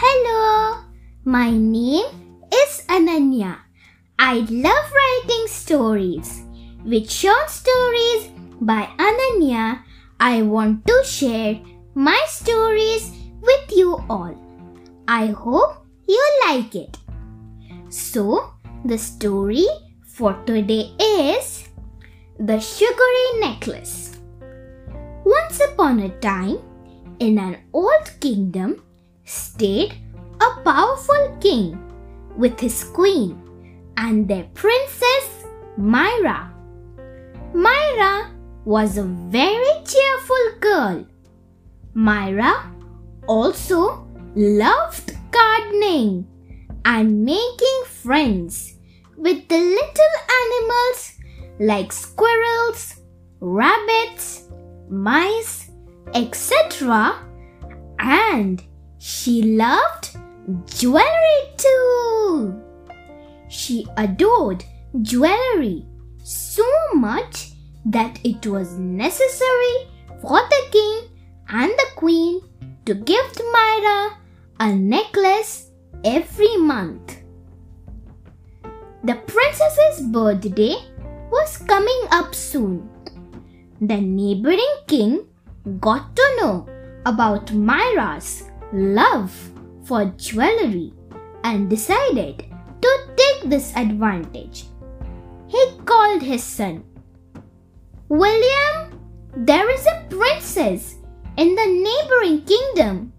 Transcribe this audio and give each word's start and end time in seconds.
Hello, 0.00 0.78
my 1.24 1.50
name 1.50 2.06
is 2.54 2.86
Ananya. 2.86 3.58
I 4.16 4.46
love 4.46 4.86
writing 4.94 5.48
stories. 5.50 6.46
With 6.86 7.10
short 7.10 7.50
stories 7.50 8.30
by 8.60 8.86
Ananya, 8.94 9.82
I 10.20 10.42
want 10.42 10.86
to 10.86 11.02
share 11.02 11.58
my 11.98 12.14
stories 12.28 13.10
with 13.42 13.74
you 13.74 13.98
all. 14.08 14.38
I 15.08 15.34
hope 15.34 15.82
you 16.06 16.22
like 16.46 16.76
it. 16.76 16.94
So, 17.90 18.54
the 18.84 18.98
story 19.02 19.66
for 20.06 20.38
today 20.46 20.94
is 21.02 21.66
The 22.38 22.60
Sugary 22.60 23.42
Necklace. 23.42 24.14
Once 25.26 25.58
upon 25.58 25.98
a 26.06 26.14
time, 26.22 26.62
in 27.18 27.36
an 27.42 27.58
old 27.74 28.14
kingdom, 28.20 28.78
stayed 29.28 29.94
a 30.40 30.60
powerful 30.62 31.36
king 31.40 31.78
with 32.36 32.58
his 32.58 32.84
queen 32.84 33.36
and 33.96 34.26
their 34.26 34.44
princess 34.54 35.44
Myrah. 35.78 36.50
Myrah 37.52 38.30
was 38.64 38.98
a 38.98 39.04
very 39.04 39.74
cheerful 39.84 40.46
girl. 40.60 41.06
Myrah 41.94 42.72
also 43.26 44.06
loved 44.34 45.16
gardening 45.30 46.26
and 46.84 47.24
making 47.24 47.82
friends 47.86 48.74
with 49.16 49.46
the 49.48 49.58
little 49.58 50.14
animals 50.42 51.12
like 51.60 51.92
squirrels, 51.92 53.00
rabbits, 53.40 54.48
mice, 54.88 55.70
etc. 56.14 57.18
And 57.98 58.62
she 58.98 59.42
loved 59.42 60.16
jewelry 60.66 61.40
too. 61.56 62.62
She 63.48 63.86
adored 63.96 64.64
jewelry 65.02 65.86
so 66.22 66.64
much 66.94 67.52
that 67.86 68.18
it 68.24 68.46
was 68.46 68.78
necessary 68.78 69.88
for 70.20 70.40
the 70.40 70.62
king 70.70 71.00
and 71.48 71.70
the 71.70 71.86
queen 71.96 72.40
to 72.84 72.94
gift 72.94 73.40
Myrah 73.54 74.16
a 74.60 74.74
necklace 74.74 75.70
every 76.04 76.56
month. 76.56 77.18
The 79.04 79.14
princess's 79.14 80.06
birthday 80.08 80.74
was 81.30 81.56
coming 81.58 82.02
up 82.10 82.34
soon. 82.34 82.88
The 83.80 84.00
neighboring 84.00 84.74
king 84.86 85.26
got 85.78 86.16
to 86.16 86.36
know 86.40 86.66
about 87.06 87.46
Myrah's 87.46 88.47
love 88.72 89.32
for 89.84 90.06
jewelry 90.16 90.92
and 91.44 91.70
decided 91.70 92.44
to 92.82 92.90
take 93.16 93.50
this 93.50 93.74
advantage. 93.76 94.66
He 95.46 95.62
called 95.84 96.22
his 96.22 96.42
son. 96.42 96.84
William, 98.08 99.00
there 99.36 99.70
is 99.70 99.86
a 99.86 100.04
princess 100.08 100.96
in 101.36 101.54
the 101.54 101.66
neighboring 101.66 102.44
kingdom 102.44 103.12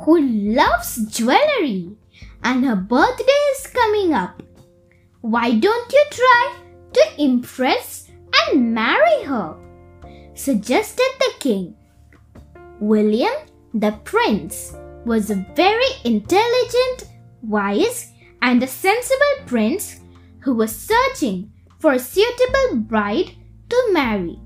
who 0.00 0.20
loves 0.54 1.06
jewelry 1.06 1.96
and 2.42 2.64
her 2.64 2.76
birthday 2.76 3.42
is 3.54 3.66
coming 3.66 4.14
up. 4.14 4.42
Why 5.20 5.58
don't 5.58 5.92
you 5.92 6.04
try 6.10 6.54
to 6.94 7.04
impress 7.18 8.10
and 8.48 8.74
marry 8.74 9.24
her? 9.24 9.56
suggested 10.34 11.10
the 11.18 11.32
king. 11.40 11.74
William 12.80 13.34
the 13.74 13.92
prince 14.04 14.74
was 15.08 15.30
a 15.30 15.46
very 15.56 15.90
intelligent, 16.04 17.08
wise, 17.42 18.12
and 18.42 18.62
a 18.62 18.66
sensible 18.66 19.36
prince 19.46 20.00
who 20.40 20.54
was 20.54 20.70
searching 20.76 21.50
for 21.78 21.94
a 21.94 21.98
suitable 21.98 22.76
bride 22.76 23.32
to 23.70 23.88
marry. 23.92 24.38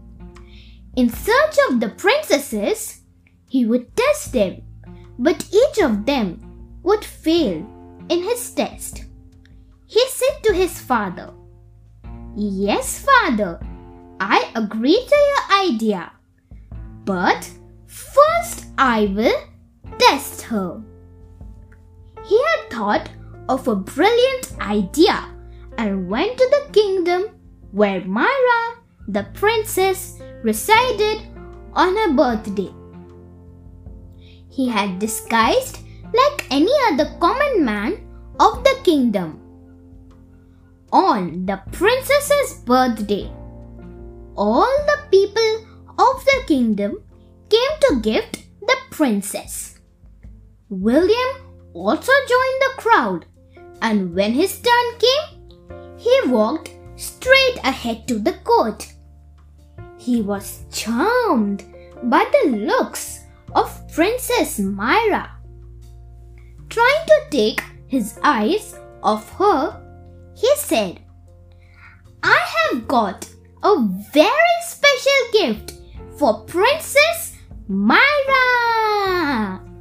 In 0.95 1.09
search 1.11 1.57
of 1.69 1.81
the 1.81 1.89
princesses, 1.89 3.03
he 3.49 3.67
would 3.67 3.97
test 3.97 4.33
them, 4.33 4.63
but 5.19 5.45
each 5.53 5.83
of 5.83 6.07
them 6.07 6.41
would 6.85 7.05
fail 7.05 7.67
in 8.09 8.23
his 8.23 8.51
test. 8.53 9.05
He 9.87 10.03
said 10.09 10.43
to 10.45 10.55
his 10.55 10.79
father, 10.79 11.35
Yes, 12.37 13.05
father, 13.05 13.61
I 14.21 14.51
agree 14.55 15.07
to 15.09 15.17
your 15.31 15.69
idea, 15.69 16.13
but 17.05 17.51
first 17.87 18.67
I 18.79 19.13
will 19.15 19.52
test 20.13 20.43
her. 20.43 20.81
He 22.29 22.39
had 22.49 22.71
thought 22.71 23.09
of 23.49 23.67
a 23.67 23.75
brilliant 23.75 24.53
idea 24.61 25.17
and 25.79 26.09
went 26.09 26.37
to 26.37 26.49
the 26.55 26.73
kingdom 26.73 27.23
where 27.71 28.03
Myrah, 28.03 28.77
the 29.09 29.25
princess, 29.33 30.21
resided 30.43 31.23
on 31.73 31.97
her 31.97 32.13
birthday. 32.13 32.71
He 34.51 34.69
had 34.69 34.99
disguised 34.99 35.79
like 36.21 36.47
any 36.51 36.77
other 36.91 37.09
common 37.19 37.65
man 37.65 38.07
of 38.39 38.63
the 38.65 38.77
kingdom. 38.85 39.41
On 40.93 41.47
the 41.47 41.59
princess's 41.73 42.59
birthday, 42.67 43.33
all 44.37 44.73
the 44.93 45.01
people 45.11 45.53
of 45.99 46.25
the 46.27 46.43
kingdom 46.47 46.99
came 47.49 47.77
to 47.85 48.01
gift 48.03 48.43
the 48.61 48.77
princess. 48.91 49.81
William 50.73 51.37
also 51.75 52.11
joined 52.27 52.63
the 52.63 52.73
crowd, 52.79 53.27
and 53.83 54.15
when 54.15 54.33
his 54.33 54.59
turn 54.59 54.99
came, 54.99 55.99
he 55.99 56.19
walked 56.29 56.71
straight 56.97 57.59
ahead 57.63 58.09
to 58.09 58.19
the 58.19 58.33
court. 58.43 58.91
He 59.99 60.23
was 60.23 60.65
charmed 60.73 61.63
by 62.05 62.25
the 62.33 62.57
looks 62.57 63.21
of 63.55 63.87
Princess 63.93 64.61
Myrah. 64.61 65.29
Trying 66.71 67.07
to 67.07 67.21
take 67.31 67.63
his 67.87 68.19
eyes 68.23 68.75
off 69.03 69.31
her, 69.37 69.79
he 70.35 70.51
said, 70.57 71.01
I 72.23 72.47
have 72.57 72.89
got 72.89 73.29
a 73.63 73.77
very 74.11 74.57
special 74.65 75.21
gift 75.35 75.75
for 76.17 76.45
Princess 76.45 77.37
Myrah. 77.69 79.72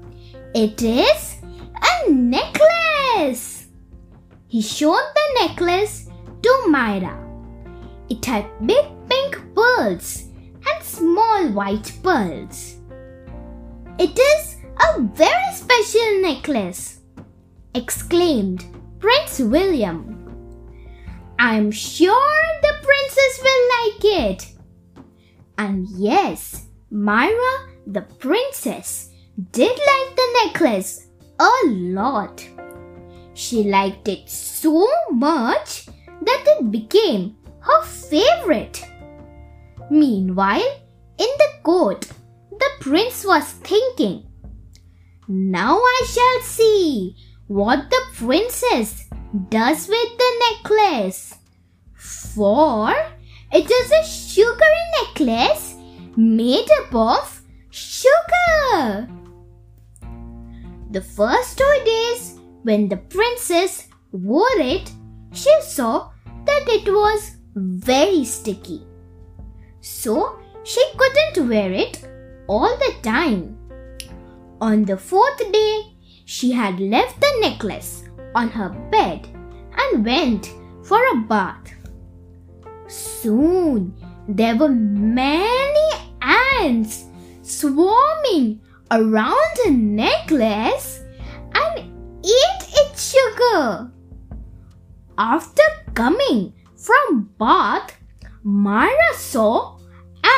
It 0.54 0.82
is 0.82 1.38
a 1.82 2.12
necklace. 2.12 3.68
He 4.50 4.62
showed 4.62 5.08
the 5.16 5.48
necklace 5.48 6.10
to 6.44 6.50
Myrah. 6.68 7.18
It 8.10 8.26
had 8.26 8.46
big 8.68 8.84
pink 9.08 9.42
pearls 9.56 10.24
and 10.68 10.84
small 10.84 11.48
white 11.54 11.98
pearls. 12.04 12.76
It 13.98 14.20
is 14.20 14.58
a 14.90 15.00
very 15.00 15.54
special 15.54 16.22
necklace, 16.22 17.00
exclaimed 17.74 18.66
Prince 19.00 19.40
William. 19.40 20.18
I'm 21.40 21.72
sure 21.72 22.42
the 22.62 22.74
princess 22.84 23.40
will 23.42 23.64
like 23.78 24.04
it. 24.04 24.48
And 25.58 25.88
yes, 25.92 26.68
Myrah, 26.92 27.70
the 27.88 28.02
princess, 28.02 29.11
did 29.52 29.70
like 29.70 30.16
the 30.16 30.46
necklace 30.46 31.08
a 31.40 31.50
lot. 31.66 32.46
She 33.34 33.64
liked 33.64 34.08
it 34.08 34.30
so 34.30 34.88
much 35.10 35.88
that 36.22 36.44
it 36.46 36.70
became 36.70 37.36
her 37.60 37.82
favorite. 37.84 38.84
Meanwhile, 39.90 40.82
in 41.18 41.28
the 41.38 41.50
court, 41.64 42.08
the 42.52 42.70
prince 42.80 43.26
was 43.26 43.52
thinking, 43.64 44.28
Now 45.28 45.78
I 45.78 46.06
shall 46.06 46.42
see 46.42 47.16
what 47.48 47.90
the 47.90 48.02
princess 48.14 49.08
does 49.50 49.88
with 49.88 50.18
the 50.18 50.32
necklace. 50.52 51.36
For 51.94 52.94
it 53.52 53.70
is 53.70 53.92
a 53.92 54.04
sugary 54.04 54.84
necklace 55.02 55.76
made 56.16 56.70
up 56.82 56.94
of 56.94 57.42
sugar. 57.70 59.08
The 60.92 61.02
first 61.02 61.58
two 61.58 61.76
days, 61.86 62.38
when 62.64 62.90
the 62.90 62.98
princess 62.98 63.88
wore 64.12 64.60
it, 64.60 64.92
she 65.32 65.50
saw 65.62 66.12
that 66.44 66.68
it 66.68 66.86
was 66.86 67.38
very 67.56 68.26
sticky. 68.26 68.86
So 69.80 70.38
she 70.66 70.84
couldn't 70.98 71.48
wear 71.48 71.72
it 71.72 72.06
all 72.48 72.76
the 72.78 72.94
time. 73.04 73.58
On 74.60 74.84
the 74.84 74.98
fourth 74.98 75.40
day, 75.54 75.96
she 76.26 76.52
had 76.52 76.78
left 76.82 77.22
the 77.22 77.38
necklace 77.40 78.04
on 78.36 78.50
her 78.50 78.70
bed 78.92 79.30
and 79.78 80.06
went 80.06 80.52
for 80.84 81.00
a 81.14 81.22
bath. 81.22 81.72
Soon 82.88 83.96
there 84.28 84.58
were 84.58 84.68
many 84.68 85.90
ants 86.22 87.06
swarming 87.44 88.60
around 88.92 89.52
the 89.64 89.72
necklace 89.72 91.02
and 91.56 91.80
eat 92.26 92.62
its 92.74 93.16
sugar. 93.16 93.90
After 95.18 95.64
coming 95.94 96.54
from 96.76 97.30
bath, 97.40 97.96
Myrah 98.46 99.16
saw 99.16 99.78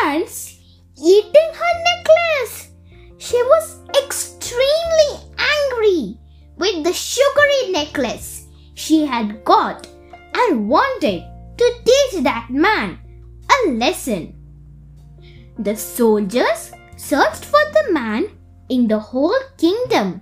ants 0.04 0.60
eating 0.96 1.50
her 1.56 1.74
necklace. 1.90 2.70
She 3.18 3.42
was 3.42 3.80
extremely 4.04 5.34
angry 5.40 6.20
with 6.58 6.84
the 6.84 6.94
sugary 6.94 7.72
necklace 7.72 8.48
she 8.76 9.06
had 9.06 9.44
got 9.44 9.88
and 10.36 10.70
wanted 10.70 11.24
to 11.58 11.74
teach 11.86 12.24
that 12.24 12.50
man 12.52 13.00
a 13.50 13.72
lesson. 13.72 14.36
The 15.58 15.76
soldiers 15.76 16.72
searched 16.98 17.46
for 17.46 17.64
the 17.74 17.94
man 17.94 18.30
in 18.70 18.88
the 18.88 19.00
whole 19.00 19.42
kingdom 19.58 20.22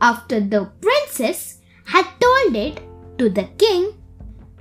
after 0.00 0.40
the 0.40 0.70
princess 0.80 1.58
had 1.84 2.06
told 2.20 2.56
it 2.56 2.80
to 3.18 3.28
the 3.30 3.44
king, 3.58 3.92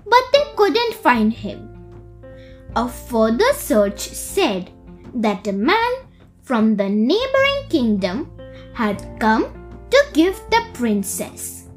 but 0.05 0.23
they 0.33 0.45
couldn't 0.55 0.93
find 0.95 1.33
him. 1.33 1.67
A 2.75 2.87
further 2.87 3.51
search 3.53 3.99
said 3.99 4.71
that 5.15 5.47
a 5.47 5.53
man 5.53 5.91
from 6.41 6.75
the 6.75 6.89
neighboring 6.89 7.61
kingdom 7.69 8.31
had 8.73 9.19
come 9.19 9.45
to 9.89 10.05
give 10.13 10.39
the 10.49 10.63
princess. 10.73 11.67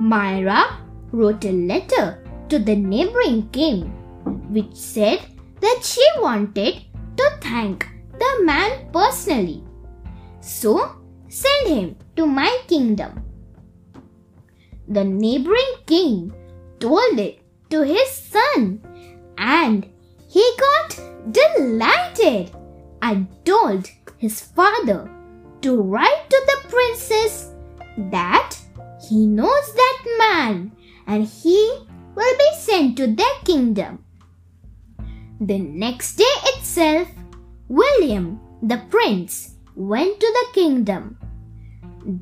Myrah 0.00 0.76
wrote 1.12 1.44
a 1.44 1.52
letter 1.52 2.24
to 2.48 2.58
the 2.58 2.76
neighboring 2.76 3.48
king, 3.50 3.84
which 4.50 4.74
said 4.74 5.20
that 5.60 5.80
she 5.82 6.04
wanted 6.18 6.82
to 7.16 7.30
thank 7.40 7.86
the 8.18 8.44
man 8.44 8.90
personally. 8.92 9.62
So 10.50 10.96
send 11.28 11.68
him 11.68 11.96
to 12.16 12.26
my 12.26 12.50
kingdom. 12.66 13.22
The 14.88 15.04
neighboring 15.04 15.74
king 15.86 16.34
told 16.80 17.20
it 17.20 17.38
to 17.70 17.82
his 17.82 18.10
son, 18.10 18.82
and 19.38 19.88
he 20.28 20.44
got 20.58 20.98
delighted 21.30 22.50
and 23.00 23.28
told 23.44 23.88
his 24.18 24.40
father 24.40 25.08
to 25.62 25.80
write 25.80 26.28
to 26.28 26.42
the 26.50 26.68
princess 26.68 27.54
that 28.10 28.58
he 29.08 29.26
knows 29.26 29.72
that 29.74 29.98
man 30.18 30.72
and 31.06 31.26
he 31.26 31.58
will 32.16 32.36
be 32.38 32.50
sent 32.58 32.96
to 32.96 33.06
their 33.06 33.38
kingdom. 33.44 34.04
The 35.40 35.58
next 35.58 36.16
day 36.16 36.36
itself, 36.52 37.08
William 37.68 38.40
the 38.62 38.82
prince 38.90 39.56
went 39.80 40.20
to 40.20 40.26
the 40.26 40.46
kingdom. 40.52 41.16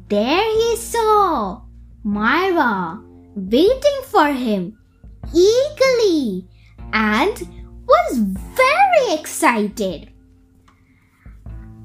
There 0.09 0.45
he 0.45 0.77
saw 0.77 1.63
Myrah 2.07 3.03
waiting 3.35 4.01
for 4.05 4.29
him 4.29 4.79
eagerly 5.35 6.47
and 6.93 7.35
was 7.85 8.19
very 8.19 9.19
excited. 9.19 10.11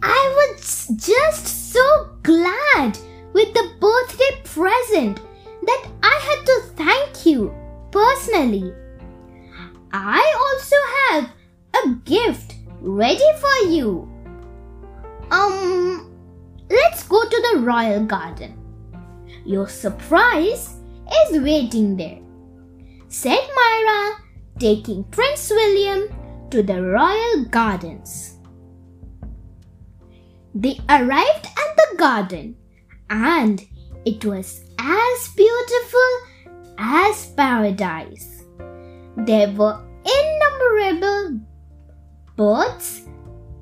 I 0.03 0.21
was 0.37 0.91
just 0.95 1.73
so 1.73 2.17
glad 2.21 2.99
with 3.33 3.51
the 3.55 3.71
birthday 3.79 4.41
present 4.43 5.21
that 5.65 5.87
I 6.03 6.19
had 6.27 6.45
to 6.45 6.61
thank 6.75 7.25
you 7.25 7.51
personally. 7.89 8.71
I 9.91 10.21
also 10.45 10.75
have 11.01 11.31
a 11.83 11.95
gift 12.05 12.57
ready 12.79 13.31
for 13.39 13.69
you. 13.69 14.12
Um, 15.33 16.13
let's 16.69 17.07
go 17.07 17.23
to 17.27 17.49
the 17.49 17.61
royal 17.61 18.05
garden. 18.05 18.53
Your 19.45 19.67
surprise 19.67 20.75
is 21.25 21.41
waiting 21.41 21.97
there, 21.97 22.19
said 23.07 23.39
Myrah, 23.57 24.11
taking 24.59 25.03
Prince 25.05 25.49
William 25.49 26.03
to 26.51 26.61
the 26.61 26.83
royal 26.83 27.45
gardens. 27.49 28.37
They 30.53 30.79
arrived 30.87 31.47
at 31.47 31.71
the 31.77 31.97
garden 31.97 32.55
and 33.09 33.65
it 34.05 34.23
was 34.23 34.61
as 34.77 35.27
beautiful 35.35 36.11
as 36.77 37.25
paradise. 37.31 38.43
There 39.17 39.51
were 39.51 39.81
innumerable 40.05 41.41
birds, 42.35 43.01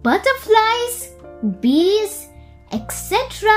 butterflies, 0.03 1.15
bees, 1.60 2.30
etc. 2.72 3.50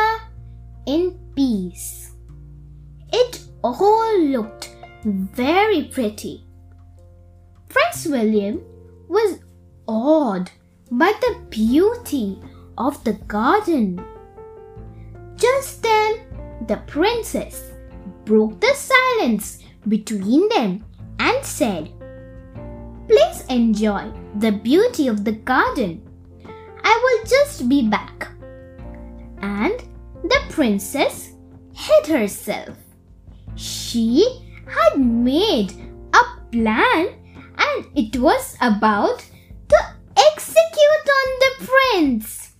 in 0.87 1.19
peace. 1.35 2.13
It 3.13 3.45
all 3.63 4.21
looked 4.21 4.75
very 5.05 5.85
pretty. 5.85 6.45
Prince 7.69 8.07
William 8.07 8.61
was 9.09 9.41
awed 9.87 10.51
by 10.91 11.13
the 11.21 11.41
beauty 11.51 12.39
of 12.79 13.03
the 13.05 13.15
garden. 13.29 14.03
Just 15.37 15.83
then, 15.83 16.21
the 16.67 16.77
princess 16.87 17.73
broke 18.25 18.61
the 18.61 18.75
silence 18.75 19.59
between 19.89 20.49
them 20.49 20.85
and 21.19 21.45
said, 21.45 21.93
Please 23.09 23.45
enjoy 23.51 24.11
the 24.39 24.53
beauty 24.53 25.09
of 25.09 25.25
the 25.25 25.33
garden. 25.33 26.04
I 26.85 27.01
will 27.03 27.27
just 27.27 27.69
be 27.69 27.89
back. 27.89 28.29
And 29.41 29.83
the 30.23 30.41
princess 30.51 31.33
hid 31.75 32.07
herself. 32.07 32.77
She 33.57 34.43
had 34.67 35.01
made 35.01 35.73
a 36.13 36.23
plan 36.53 37.09
and 37.59 37.87
it 37.95 38.17
was 38.19 38.57
about 38.61 39.25
to 39.69 39.79
execute 40.17 41.07
on 41.19 41.29
the 41.41 41.53
prince. 41.67 42.53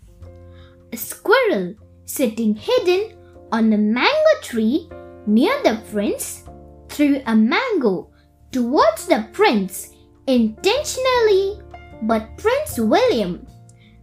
A 0.93 0.97
squirrel 0.97 1.75
sitting 2.07 2.55
hidden 2.55 3.17
on 3.53 3.73
a 3.73 3.79
mango 3.79 4.35
tree 4.43 4.89
near 5.27 5.55
the 5.63 5.81
prince 5.91 6.45
threw 6.89 7.21
a 7.27 7.35
mango 7.35 8.11
towards 8.53 9.07
the 9.07 9.27
prince 9.33 9.91
intentionally, 10.27 11.61
but 12.03 12.37
Prince 12.39 12.79
William 12.79 13.47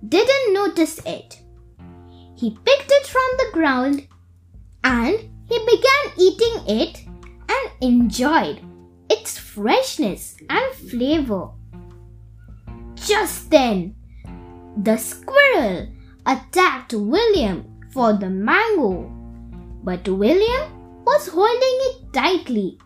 didn't 0.08 0.54
notice 0.54 1.00
it. 1.06 1.42
He 2.36 2.52
picked 2.52 2.92
it 2.92 3.06
from 3.06 3.30
the 3.38 3.50
ground 3.54 4.08
and 4.84 5.30
he 5.48 5.60
began 5.60 6.14
eating 6.18 6.80
it 6.80 7.06
and 7.50 7.72
enjoyed 7.82 8.62
its 9.10 9.38
freshness 9.38 10.38
and 10.50 10.74
flavor. 10.74 11.50
Just 12.96 13.52
then, 13.52 13.96
the 14.78 14.98
squirrel 14.98 15.88
attacked 16.26 16.94
William 16.94 17.66
for 17.92 18.14
the 18.14 18.30
mango, 18.30 19.12
but 19.84 20.08
William 20.08 21.04
was 21.04 21.28
holding 21.28 21.78
it 21.90 22.14
tightly. 22.14 22.80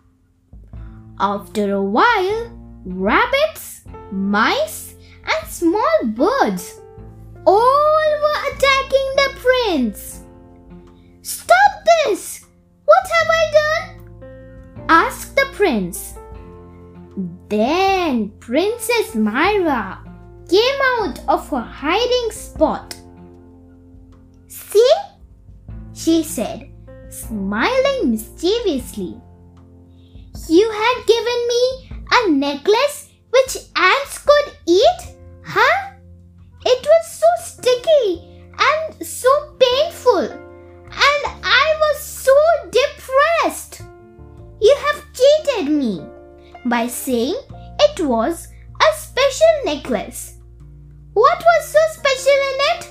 After 1.18 1.72
a 1.74 1.82
while, 1.82 2.50
rabbits, 2.84 3.84
mice, 4.10 4.94
and 5.24 5.48
small 5.48 5.98
birds 6.04 6.80
all 7.46 8.08
were 8.22 8.40
attacking 8.50 9.08
the 9.16 9.30
prince. 9.40 10.20
Stop 11.22 11.72
this! 12.04 12.44
What 12.84 13.04
have 13.14 13.28
I 13.30 13.44
done? 13.60 14.86
asked 14.88 15.36
the 15.36 15.46
prince. 15.52 16.14
Then 17.48 18.30
Princess 18.40 19.14
Myrah 19.14 19.98
came 20.48 20.80
out 20.98 21.20
of 21.28 21.48
her 21.50 21.60
hiding 21.60 22.30
spot. 22.30 22.96
See? 24.48 24.92
she 25.94 26.22
said, 26.22 26.70
smiling 27.08 28.10
mischievously. 28.10 29.20
You 30.48 30.70
had 30.70 31.06
given 31.06 31.48
me 31.48 31.90
a 32.12 32.30
necklace 32.30 33.08
which 33.30 33.56
ants 33.74 34.18
by 46.68 46.86
saying 46.86 47.36
it 47.80 48.00
was 48.00 48.48
a 48.80 48.96
special 48.96 49.54
necklace. 49.64 50.38
What 51.12 51.38
was 51.38 51.68
so 51.68 51.78
special 51.92 52.38
in 52.50 52.58
it? 52.70 52.82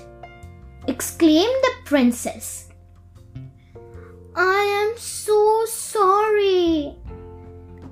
exclaimed 0.87 1.63
the 1.63 1.73
princess. 1.83 2.69
I 4.35 4.61
am 4.81 4.97
so 4.97 5.65
sorry, 5.65 6.95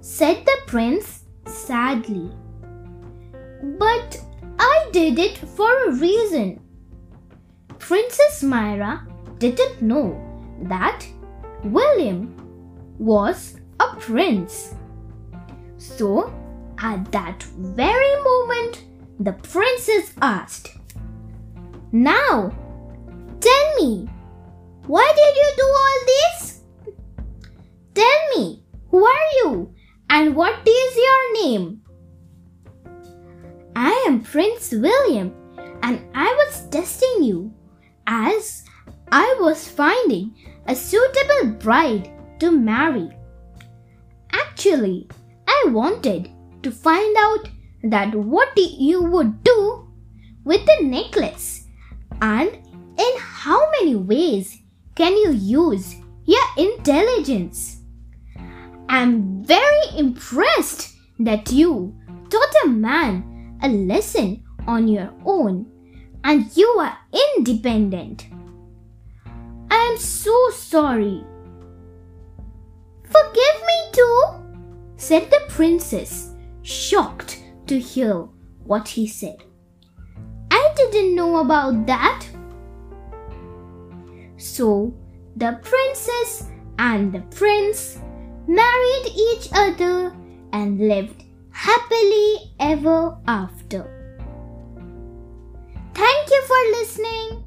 said 0.01 0.45
the 0.45 0.57
prince 0.67 1.23
sadly. 1.45 2.31
But 3.79 4.21
I 4.59 4.89
did 4.91 5.19
it 5.19 5.37
for 5.37 5.85
a 5.85 5.95
reason. 5.95 6.59
Princess 7.79 8.43
Myrah 8.43 9.07
didn't 9.39 9.81
know 9.81 10.19
that 10.63 11.05
William 11.63 12.35
was 12.97 13.59
a 13.79 13.95
prince. 13.97 14.75
So, 15.95 16.33
at 16.79 17.11
that 17.11 17.43
very 17.43 18.23
moment, 18.23 18.83
the 19.19 19.33
princess 19.33 20.11
asked, 20.21 20.75
Now, 21.91 22.51
tell 23.39 23.75
me, 23.75 24.09
why 24.87 25.05
did 25.15 25.35
you 25.35 25.49
do 25.55 25.63
all 25.63 25.99
this? 26.05 26.61
Tell 27.93 28.21
me, 28.35 28.63
who 28.89 29.05
are 29.05 29.27
you 29.43 29.73
and 30.09 30.35
what 30.35 30.67
is 30.67 30.97
your 30.97 31.43
name? 31.43 31.81
I 33.75 33.91
am 34.07 34.21
Prince 34.21 34.71
William 34.71 35.31
and 35.83 36.01
I 36.15 36.33
was 36.33 36.67
testing 36.69 37.23
you 37.23 37.53
as 38.07 38.63
I 39.11 39.35
was 39.39 39.67
finding 39.67 40.35
a 40.65 40.75
suitable 40.75 41.51
bride 41.59 42.11
to 42.39 42.51
marry. 42.51 43.09
Actually, 44.31 45.07
I 45.63 45.69
wanted 45.69 46.29
to 46.63 46.71
find 46.71 47.15
out 47.17 47.49
that 47.83 48.13
what 48.13 48.57
you 48.57 49.01
would 49.01 49.43
do 49.43 49.87
with 50.43 50.65
the 50.65 50.83
necklace 50.83 51.67
and 52.21 52.49
in 52.97 53.13
how 53.17 53.71
many 53.71 53.95
ways 53.95 54.61
can 54.95 55.13
you 55.13 55.31
use 55.31 55.95
your 56.25 56.43
intelligence. 56.57 57.81
I'm 58.89 59.43
very 59.43 59.97
impressed 59.97 60.95
that 61.19 61.51
you 61.51 61.95
taught 62.29 62.55
a 62.65 62.67
man 62.67 63.57
a 63.61 63.69
lesson 63.69 64.43
on 64.67 64.89
your 64.89 65.13
own 65.25 65.65
and 66.23 66.55
you 66.57 66.67
are 66.79 66.97
independent. 67.37 68.27
I 69.71 69.75
am 69.91 69.97
so 69.97 70.49
sorry. 70.49 71.23
Forgive 73.05 73.57
me 73.67 73.91
too, 73.93 74.42
said 75.03 75.29
the 75.29 75.41
princess, 75.49 76.33
shocked 76.61 77.43
to 77.67 77.77
hear 77.77 78.21
what 78.63 78.87
he 78.87 79.05
said. 79.05 79.43
I 80.49 80.73
didn't 80.77 81.13
know 81.13 81.39
about 81.39 81.85
that. 81.87 82.25
So 84.37 84.93
the 85.35 85.59
princess 85.61 86.47
and 86.79 87.11
the 87.11 87.19
prince 87.35 87.99
married 88.47 89.07
each 89.13 89.49
other 89.51 90.15
and 90.53 90.87
lived 90.87 91.25
happily 91.51 92.53
ever 92.61 93.17
after. 93.27 93.83
Thank 95.93 96.29
you 96.29 96.41
for 96.47 96.61
listening. 96.79 97.42